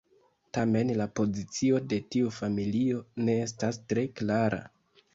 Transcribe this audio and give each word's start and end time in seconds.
Tamen 0.57 0.91
la 1.01 1.07
pozicio 1.19 1.83
de 1.93 2.01
tiu 2.15 2.33
familio 2.41 3.05
ne 3.29 3.39
estas 3.47 3.83
tre 3.93 4.11
klara. 4.19 4.65